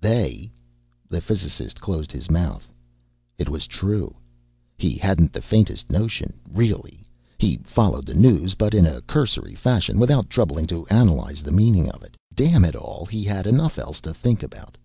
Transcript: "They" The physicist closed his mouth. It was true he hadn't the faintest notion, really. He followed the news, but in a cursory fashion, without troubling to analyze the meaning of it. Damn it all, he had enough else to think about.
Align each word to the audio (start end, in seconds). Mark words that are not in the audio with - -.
"They" 0.00 0.50
The 1.08 1.20
physicist 1.20 1.80
closed 1.80 2.10
his 2.10 2.28
mouth. 2.28 2.68
It 3.38 3.48
was 3.48 3.68
true 3.68 4.16
he 4.76 4.96
hadn't 4.96 5.32
the 5.32 5.40
faintest 5.40 5.88
notion, 5.88 6.32
really. 6.50 7.08
He 7.38 7.58
followed 7.58 8.04
the 8.06 8.14
news, 8.14 8.56
but 8.56 8.74
in 8.74 8.86
a 8.86 9.02
cursory 9.02 9.54
fashion, 9.54 10.00
without 10.00 10.28
troubling 10.30 10.66
to 10.66 10.84
analyze 10.88 11.44
the 11.44 11.52
meaning 11.52 11.88
of 11.92 12.02
it. 12.02 12.16
Damn 12.34 12.64
it 12.64 12.74
all, 12.74 13.06
he 13.06 13.22
had 13.22 13.46
enough 13.46 13.78
else 13.78 14.00
to 14.00 14.12
think 14.12 14.42
about. 14.42 14.76